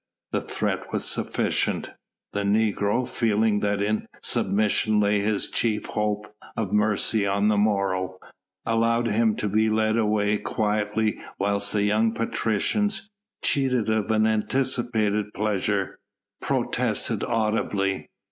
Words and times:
The 0.31 0.41
threat 0.41 0.91
was 0.91 1.05
sufficient. 1.05 1.91
The 2.33 2.41
negro, 2.41 3.07
feeling 3.07 3.59
that 3.59 3.83
in 3.83 4.07
submission 4.23 4.99
lay 4.99 5.19
his 5.19 5.47
chief 5.47 5.85
hope 5.85 6.33
of 6.57 6.73
mercy 6.73 7.27
on 7.27 7.49
the 7.49 7.57
morrow, 7.57 8.17
allowed 8.65 9.05
himself 9.09 9.37
to 9.41 9.47
be 9.49 9.69
led 9.69 9.97
away 9.97 10.39
quietly 10.39 11.19
whilst 11.37 11.71
the 11.71 11.83
young 11.83 12.15
patricians 12.15 13.11
cheated 13.43 13.89
of 13.91 14.09
an 14.09 14.25
anticipated 14.25 15.35
pleasure 15.35 15.99
protested 16.41 17.23
audibly. 17.23 18.09